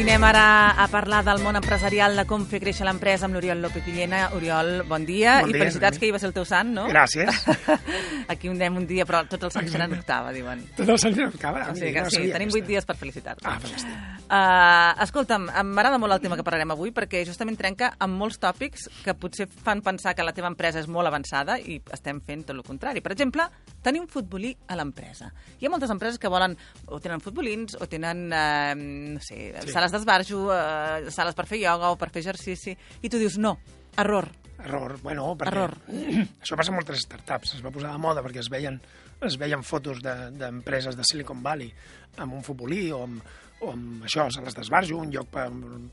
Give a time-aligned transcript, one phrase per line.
[0.00, 0.42] I anem ara
[0.80, 4.22] a parlar del món empresarial, de com fer créixer l'empresa amb l'Oriol López Villena.
[4.32, 5.34] Oriol, bon dia.
[5.42, 6.00] Bon I dia, felicitats Noemi.
[6.00, 6.86] que ahir va ser el teu sant, no?
[6.88, 7.42] Gràcies.
[8.32, 10.64] Aquí un anem un dia, però tots els sants seran octava, diuen.
[10.78, 11.66] Tot el senyor acaba.
[11.68, 13.44] O sigui que sí, tenim vuit dies per felicitar-te.
[13.44, 14.19] Ah, fantàstic.
[14.30, 18.84] Uh, escolta'm, m'agrada molt el tema que parlarem avui perquè justament trenca amb molts tòpics
[19.02, 22.54] que potser fan pensar que la teva empresa és molt avançada i estem fent tot
[22.54, 23.02] el contrari.
[23.02, 23.48] Per exemple,
[23.82, 25.32] tenir un futbolí a l'empresa.
[25.58, 26.54] Hi ha moltes empreses que volen
[26.86, 28.70] o tenen futbolins o tenen, uh,
[29.16, 29.74] no sé, Sí.
[29.74, 33.56] sales d'esbarjo, uh, sales per fer ioga o per fer exercici, i tu dius no,
[33.98, 34.30] error.
[34.62, 35.74] Error, bueno, perquè Error.
[36.44, 37.56] això passa en moltes startups.
[37.58, 38.78] Es va posar de moda perquè es veien,
[39.26, 41.72] es veien fotos de- d'empreses de, de Silicon Valley
[42.18, 43.22] amb un futbolí o amb,
[43.60, 45.46] o amb això, sales d'esbarjo, un lloc per,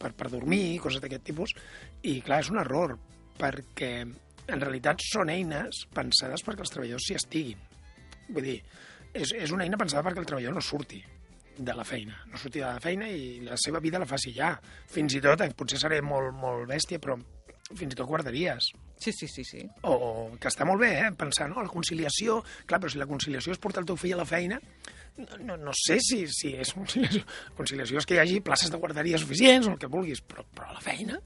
[0.00, 1.54] per, per dormir, coses d'aquest tipus.
[2.02, 2.96] I, clar, és un error,
[3.40, 7.60] perquè en realitat són eines pensades perquè els treballadors s'hi estiguin.
[8.28, 8.58] Vull dir,
[9.12, 11.00] és, és una eina pensada perquè el treballador no surti
[11.54, 14.54] de la feina, no surti de la feina i la seva vida la faci ja.
[14.90, 17.16] Fins i tot, eh, potser seré molt, molt bèstia, però
[17.72, 18.72] fins i tot guarderies.
[19.00, 19.62] Sí, sí, sí, sí.
[19.82, 22.40] O, o que està molt bé, eh, pensar, no, la conciliació...
[22.66, 24.60] Clar, però si la conciliació és portar el teu fill a la feina,
[25.16, 27.22] no, no, no sé si, si és conciliació.
[27.58, 30.72] Conciliació és que hi hagi places de guarderia suficients o el que vulguis, però, però
[30.74, 31.18] la feina,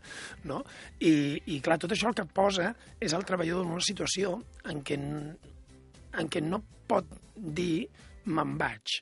[0.51, 0.63] no?
[1.01, 1.13] I,
[1.47, 4.37] I, clar, tot això el que posa és el treballador en una situació
[4.69, 7.87] en què, en què no pot dir
[8.29, 9.01] me'n vaig.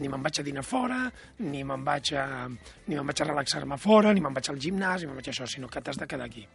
[0.00, 1.02] Ni me'n vaig a dinar fora,
[1.44, 5.02] ni me'n vaig a, ni me'n vaig a relaxar-me fora, ni me'n vaig al gimnàs,
[5.04, 6.46] ni me'n vaig a això, sinó que t'has de quedar aquí.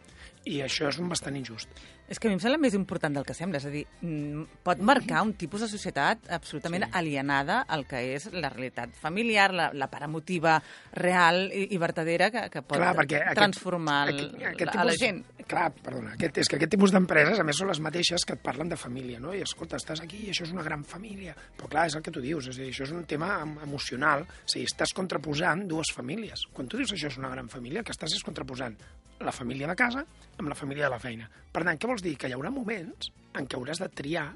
[0.46, 1.68] I això és un bastant injust.
[2.08, 4.44] És que a mi em sembla més important del que sembla, és a dir, mm,
[4.66, 6.90] pot marcar un tipus de societat absolutament Sí.
[6.92, 10.60] alienada al que és la realitat familiar, la, la part emotiva
[10.92, 14.92] real i, i vertadera que, que pot Clar, aquest- transformar el, aquest- aquest a la
[14.92, 15.24] tipus- gent.
[15.46, 18.40] Clar, perdona, aquest, és que aquest tipus d'empreses, a més, són les mateixes que et
[18.42, 19.32] parlen de família, no?
[19.34, 21.36] I escolta, estàs aquí i això és una gran família.
[21.56, 23.35] Però clar, és el que tu dius, és a dir, això és un tema em-
[23.42, 26.46] emocional, o sigui, estàs contraposant dues famílies.
[26.52, 28.76] Quan tu dius això és una gran família, que estàs és contraposant
[29.20, 30.04] la família de casa
[30.36, 31.28] amb la família de la feina.
[31.52, 32.16] Per tant, què vols dir?
[32.20, 34.26] Que hi haurà moments en què hauràs de triar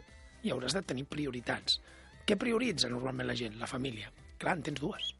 [0.42, 1.80] i hauràs de tenir prioritats.
[2.26, 3.58] Què prioritza normalment la gent?
[3.60, 4.12] La família.
[4.40, 5.10] Clar, en tens dues.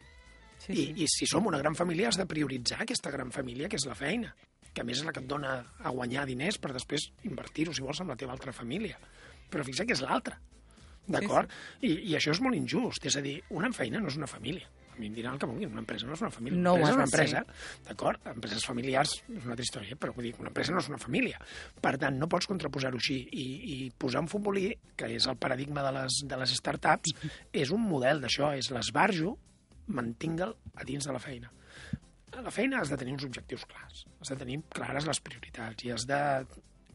[0.61, 0.95] Sí, I, sí.
[1.05, 3.97] I si som una gran família has de prioritzar aquesta gran família que és la
[3.97, 4.33] feina,
[4.73, 7.85] que a més és la que et dona a guanyar diners per després invertir-ho, si
[7.85, 9.01] vols, amb la teva altra família.
[9.51, 10.39] Però fixa't que és l'altra,
[11.15, 11.51] d'acord?
[11.83, 14.69] I, I això és molt injust, és a dir, una feina no és una família.
[14.91, 16.59] A mi em diran el que vulguin, una empresa no és una família.
[16.61, 18.27] No una empresa és una empresa, d'acord?
[18.35, 21.41] Empreses familiars és una altra història, però vull dir, una empresa no és una família.
[21.81, 23.21] Per tant, no pots contraposar-ho així.
[23.31, 24.67] I, I posar un futbolí,
[24.99, 27.15] que és el paradigma de les, de les startups,
[27.63, 29.37] és un model d'això, és l'esbarjo,
[29.91, 31.51] mantingue'l a dins de la feina.
[32.31, 35.87] A la feina has de tenir uns objectius clars, has de tenir clares les prioritats
[35.87, 36.21] i has de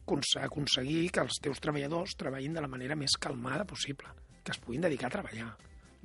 [0.06, 4.08] aconseguir que els teus treballadors treballin de la manera més calmada possible,
[4.42, 5.50] que es puguin dedicar a treballar,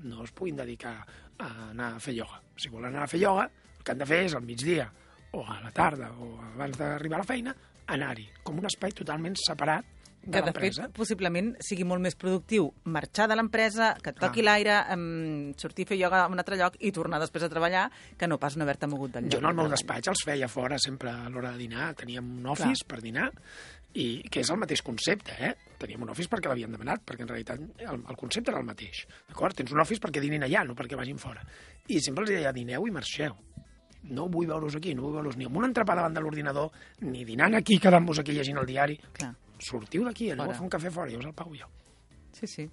[0.03, 0.95] no es puguin dedicar
[1.37, 2.41] a anar a fer ioga.
[2.57, 3.47] Si volen anar a fer ioga,
[3.77, 4.89] el que han de fer és al migdia
[5.37, 7.55] o a la tarda o abans d'arribar a la feina,
[7.91, 12.67] anar-hi, com un espai totalment separat de Que, de fet, possiblement sigui molt més productiu
[12.85, 14.29] marxar de l'empresa, que et Clar.
[14.29, 17.49] toqui l'aire, em, sortir a fer ioga a un altre lloc i tornar després a
[17.49, 19.33] treballar, que no pas no haver-te mogut del lloc.
[19.33, 21.93] Jo en el meu despatx els feia fora sempre a l'hora de dinar.
[21.95, 23.31] Teníem un office per dinar,
[23.93, 25.51] i que és el mateix concepte, eh?
[25.81, 29.03] Teníem un office perquè l'havien demanat, perquè en realitat el, el concepte era el mateix.
[29.27, 29.57] D'acord?
[29.57, 31.43] Tens un office perquè dinin allà, no perquè vagin fora.
[31.89, 33.35] I sempre els deia, dineu i marxeu.
[34.11, 36.71] No vull veure-us aquí, no vull veure-us ni amb un entrepà davant de l'ordinador,
[37.05, 38.97] ni dinant aquí, quedant-vos aquí llegint el diari.
[39.17, 39.33] Clar.
[39.61, 40.55] Sortiu d'aquí, Fora.
[40.55, 41.67] a fer un cafè fora, jo us el pago jo.
[42.33, 42.69] Sí, sí.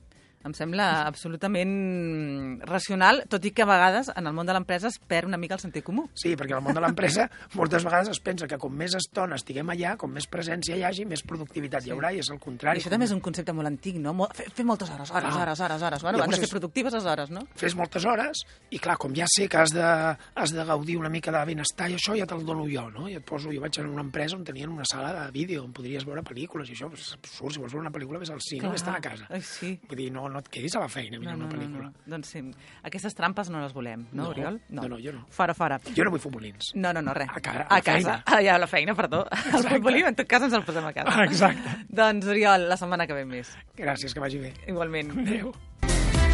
[0.46, 4.98] Em sembla absolutament racional, tot i que a vegades en el món de l'empresa es
[4.98, 6.06] perd una mica el sentit comú.
[6.14, 7.28] Sí, perquè al món de l'empresa
[7.58, 11.04] moltes vegades es pensa que com més estona estiguem allà, com més presència hi hagi,
[11.06, 11.90] més productivitat Sí.
[11.90, 12.80] hi haurà, i és el I contrari.
[12.80, 14.14] això també és un concepte molt antic, no?
[14.34, 15.42] Fer, fer moltes hores, hores, Ah.
[15.42, 16.02] hores, hores, hores.
[16.02, 17.40] Bueno, Llavors han de ser és- productives les hores, no?
[17.54, 21.08] fes moltes hores i clar, com ja sé que has de, has de gaudir una
[21.08, 23.08] mica de benestar i això ja te'l dono jo, no?
[23.08, 25.72] I et poso, jo vaig en una empresa on tenien una sala de vídeo on
[25.72, 28.68] podries veure pel·lícules i això és absurd, si vols veure una pel·lícula vés al cine,
[28.68, 29.26] vés a casa.
[29.30, 29.78] Ai, sí.
[29.88, 31.90] Vull dir, no, no et quedis a la feina mirant una pel·lícula.
[32.06, 32.42] Doncs sí,
[32.82, 34.60] aquestes trampes no les volem, no, No, Oriol?
[34.68, 35.26] no, no, jo no.
[35.30, 35.80] Fora, fora.
[35.96, 36.72] Jo no vull futbolins.
[36.74, 37.28] No, no, no, res.
[37.28, 37.92] A a a la casa.
[37.92, 38.22] feina.
[38.26, 39.26] Ah, ja, a la feina, perdó.
[39.54, 41.24] El futbolí, en tot cas, ens el posem a casa.
[41.24, 41.76] Exacte.
[41.88, 43.54] Doncs, Oriol, la setmana que ve més.
[43.76, 44.54] Gràcies, que vagi bé.
[44.66, 45.12] Igualment.
[45.26, 45.52] Adéu.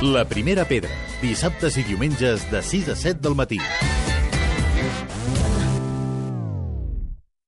[0.03, 0.91] La primera pedra,
[1.23, 3.61] dissabtes i diumenges de 6 a 7 del matí.